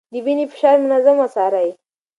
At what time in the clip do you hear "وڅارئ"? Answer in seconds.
1.21-1.69